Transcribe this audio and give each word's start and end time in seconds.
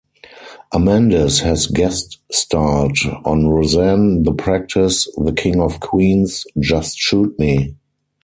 Amandes 0.73 1.41
has 1.41 1.67
guest-starred 1.67 2.97
on 3.23 3.45
"Roseanne", 3.45 4.23
"The 4.23 4.33
Practice", 4.33 5.07
"The 5.17 5.31
King 5.31 5.61
of 5.61 5.79
Queens", 5.79 6.43
"Just 6.59 6.97
Shoot 6.97 7.37
Me! 7.37 7.75